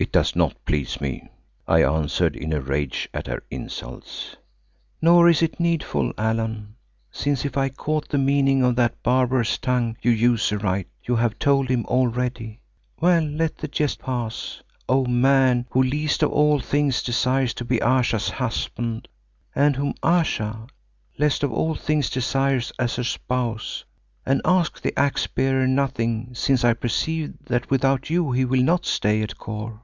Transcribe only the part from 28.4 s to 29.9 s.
will not stay at Kôr.